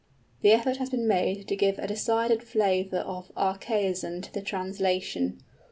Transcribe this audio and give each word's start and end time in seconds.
The 0.41 0.49
effort 0.51 0.77
has 0.77 0.89
been 0.89 1.07
made 1.07 1.47
to 1.47 1.55
give 1.55 1.77
a 1.77 1.85
decided 1.85 2.41
flavor 2.41 3.01
of 3.01 3.31
archaism 3.37 4.21
to 4.23 4.33
the 4.33 4.41
translation. 4.41 5.43